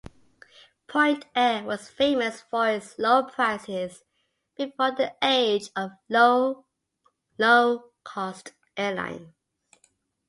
Point 0.87 1.27
Air 1.35 1.63
was 1.63 1.87
famous 1.87 2.41
for 2.41 2.67
its 2.71 2.97
low 2.97 3.21
prices, 3.21 4.01
before 4.57 4.89
the 4.89 5.13
age 5.21 5.69
of 5.75 5.91
low-cost 6.09 8.53
airlines. 8.75 9.31